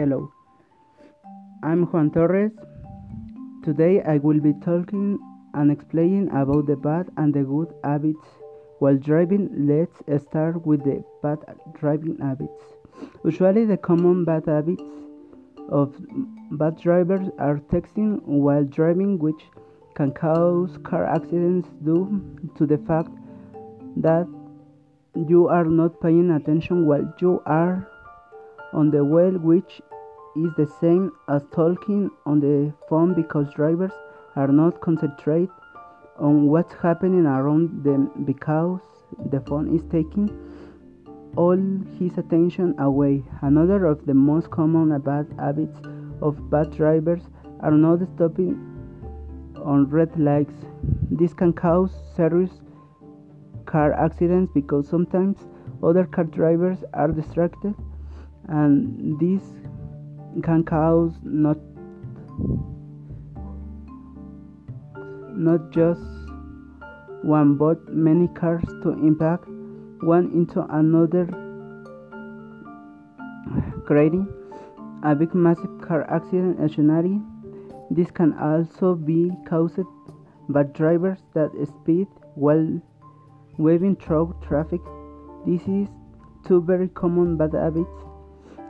Hello, 0.00 0.32
I'm 1.62 1.82
Juan 1.92 2.10
Torres. 2.10 2.52
Today 3.62 4.00
I 4.00 4.16
will 4.16 4.40
be 4.40 4.54
talking 4.64 5.18
and 5.52 5.70
explaining 5.70 6.30
about 6.30 6.68
the 6.68 6.76
bad 6.76 7.10
and 7.18 7.34
the 7.34 7.42
good 7.42 7.74
habits 7.84 8.26
while 8.78 8.96
driving. 8.96 9.50
Let's 9.68 10.22
start 10.22 10.64
with 10.64 10.84
the 10.84 11.04
bad 11.22 11.40
driving 11.78 12.16
habits. 12.16 12.64
Usually, 13.26 13.66
the 13.66 13.76
common 13.76 14.24
bad 14.24 14.46
habits 14.46 14.82
of 15.68 15.94
bad 16.52 16.80
drivers 16.80 17.28
are 17.38 17.58
texting 17.58 18.22
while 18.22 18.64
driving, 18.64 19.18
which 19.18 19.44
can 19.96 20.12
cause 20.12 20.78
car 20.82 21.04
accidents 21.04 21.68
due 21.84 22.08
to 22.56 22.64
the 22.64 22.78
fact 22.88 23.12
that 23.98 24.26
you 25.14 25.48
are 25.48 25.66
not 25.66 26.00
paying 26.00 26.30
attention 26.30 26.86
while 26.86 27.12
you 27.20 27.42
are 27.44 27.89
on 28.72 28.90
the 28.90 29.04
wheel, 29.04 29.32
which 29.38 29.80
is 30.36 30.52
the 30.56 30.70
same 30.80 31.10
as 31.28 31.42
talking 31.52 32.10
on 32.26 32.40
the 32.40 32.72
phone 32.88 33.14
because 33.14 33.52
drivers 33.54 33.92
are 34.36 34.48
not 34.48 34.80
concentrated 34.80 35.50
on 36.18 36.46
what's 36.46 36.74
happening 36.74 37.26
around 37.26 37.82
them 37.82 38.10
because 38.24 38.80
the 39.30 39.40
phone 39.40 39.74
is 39.74 39.82
taking 39.90 40.28
all 41.36 41.58
his 41.98 42.16
attention 42.18 42.74
away. 42.78 43.24
Another 43.42 43.86
of 43.86 44.04
the 44.06 44.14
most 44.14 44.50
common 44.50 44.98
bad 45.00 45.26
habits 45.38 45.78
of 46.22 46.50
bad 46.50 46.70
drivers 46.76 47.22
are 47.60 47.72
not 47.72 48.00
stopping 48.14 48.54
on 49.56 49.88
red 49.88 50.18
lights. 50.18 50.54
This 51.10 51.34
can 51.34 51.52
cause 51.52 51.90
serious 52.16 52.50
car 53.66 53.92
accidents 53.92 54.50
because 54.54 54.88
sometimes 54.88 55.46
other 55.82 56.04
car 56.04 56.24
drivers 56.24 56.78
are 56.94 57.08
distracted 57.08 57.74
and 58.48 59.18
this 59.18 59.42
can 60.42 60.64
cause 60.64 61.12
not 61.22 61.56
not 65.36 65.70
just 65.70 66.00
one 67.22 67.56
but 67.56 67.88
many 67.88 68.28
cars 68.28 68.64
to 68.82 68.90
impact 68.90 69.44
one 70.02 70.30
into 70.32 70.64
another. 70.74 71.26
Creating 73.86 74.26
a 75.02 75.14
big 75.14 75.34
massive 75.34 75.80
car 75.80 76.08
accident 76.10 76.72
scenario. 76.72 77.20
This 77.90 78.10
can 78.10 78.38
also 78.38 78.94
be 78.94 79.30
caused 79.48 79.80
by 80.48 80.62
drivers 80.62 81.18
that 81.34 81.50
speed 81.66 82.06
while 82.34 82.80
waving 83.58 83.96
through 83.96 84.36
traffic. 84.42 84.80
This 85.46 85.62
is 85.62 85.88
two 86.46 86.62
very 86.62 86.88
common 86.88 87.36
bad 87.36 87.54
habits 87.54 88.04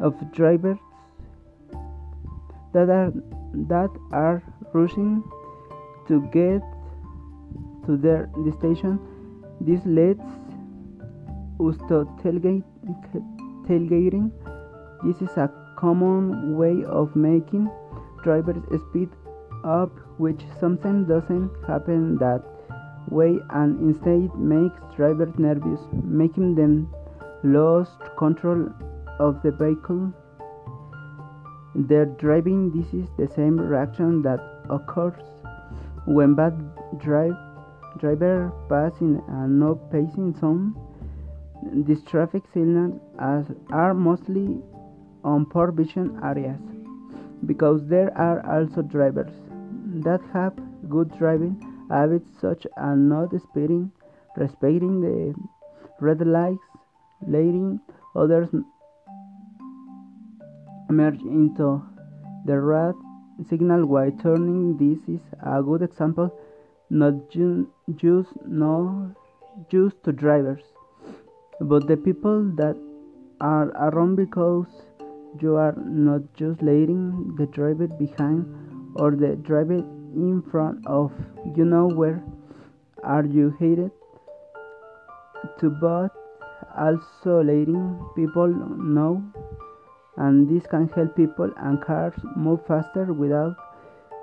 of 0.00 0.14
drivers 0.32 0.78
that 2.72 2.90
are 2.90 3.12
that 3.72 3.90
are 4.12 4.42
rushing 4.72 5.22
to 6.06 6.20
get 6.32 6.62
to 7.86 7.96
their 7.96 8.30
destination. 8.44 8.98
This 9.60 9.80
leads 9.84 10.20
us 11.60 11.76
to 11.88 12.04
tailgate, 12.22 12.64
tailgating. 13.68 14.30
This 15.04 15.20
is 15.22 15.36
a 15.36 15.50
common 15.76 16.56
way 16.56 16.84
of 16.84 17.14
making 17.16 17.70
drivers 18.22 18.62
speed 18.88 19.08
up, 19.64 19.90
which 20.18 20.42
sometimes 20.60 21.08
doesn't 21.08 21.50
happen 21.66 22.16
that 22.18 22.42
way 23.10 23.38
and 23.50 23.80
instead 23.80 24.34
makes 24.38 24.78
drivers 24.96 25.32
nervous, 25.38 25.80
making 26.04 26.54
them 26.54 26.88
lose 27.42 27.88
control 28.16 28.68
of 29.18 29.42
the 29.42 29.50
vehicle. 29.50 30.12
They're 31.74 32.06
driving. 32.06 32.70
This 32.70 32.92
is 32.92 33.08
the 33.16 33.28
same 33.34 33.58
reaction 33.58 34.22
that 34.22 34.40
occurs 34.70 35.14
when 36.06 36.34
bad 36.34 36.54
drive 36.98 37.36
driver 37.98 38.52
pass 38.68 38.92
in 39.00 39.22
a 39.28 39.46
no 39.48 39.74
passing 39.92 40.34
zone. 40.40 40.74
These 41.86 42.02
traffic 42.04 42.44
signals 42.54 43.00
are 43.70 43.94
mostly 43.94 44.60
on 45.24 45.46
poor 45.46 45.72
vision 45.72 46.18
areas 46.22 46.60
because 47.46 47.86
there 47.86 48.16
are 48.16 48.44
also 48.46 48.82
drivers 48.82 49.32
that 50.04 50.20
have 50.32 50.54
good 50.88 51.16
driving 51.18 51.56
habits 51.90 52.28
such 52.40 52.66
as 52.76 52.96
not 52.96 53.30
speeding, 53.40 53.90
respecting 54.36 55.00
the 55.00 55.34
red 56.00 56.24
lights, 56.26 56.62
letting 57.26 57.80
others 58.14 58.48
merge 60.88 61.20
into 61.20 61.82
the 62.46 62.58
red 62.58 62.94
signal 63.48 63.86
while 63.86 64.10
turning. 64.22 64.76
This 64.76 64.98
is 65.14 65.20
a 65.42 65.62
good 65.62 65.82
example, 65.82 66.34
not 66.90 67.30
just 67.30 68.28
no 68.46 69.14
just 69.70 70.02
to 70.04 70.12
drivers, 70.12 70.62
but 71.60 71.86
the 71.86 71.96
people 71.96 72.50
that 72.56 72.76
are 73.40 73.68
around 73.88 74.16
because 74.16 74.66
you 75.40 75.56
are 75.56 75.74
not 75.76 76.22
just 76.34 76.62
letting 76.62 77.34
the 77.36 77.46
driver 77.46 77.86
behind 77.86 78.46
or 78.96 79.10
the 79.12 79.36
driver 79.36 79.78
in 80.14 80.42
front 80.50 80.86
of 80.86 81.12
you 81.56 81.64
know 81.64 81.86
where 81.86 82.22
are 83.04 83.24
you 83.24 83.54
headed 83.60 83.90
to 85.60 85.70
but 85.70 86.10
also 86.76 87.42
letting 87.42 87.84
people 88.16 88.48
know 88.48 89.22
and 90.18 90.48
this 90.48 90.66
can 90.66 90.88
help 90.88 91.14
people 91.16 91.50
and 91.58 91.80
cars 91.80 92.14
move 92.36 92.60
faster 92.66 93.12
without 93.12 93.56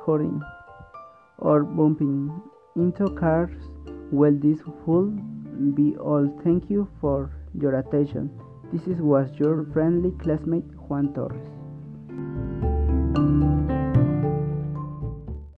hurrying 0.05 0.41
or 1.39 1.63
bumping 1.63 2.41
into 2.75 3.09
cars. 3.15 3.51
Well, 4.11 4.33
this 4.33 4.59
will 4.85 5.11
be 5.73 5.95
all. 5.97 6.27
Thank 6.43 6.69
you 6.69 6.87
for 7.01 7.31
your 7.59 7.79
attention. 7.79 8.29
This 8.73 8.99
was 8.99 9.29
your 9.39 9.65
friendly 9.73 10.11
classmate 10.23 10.65
Juan 10.89 11.13
Torres. 11.13 11.54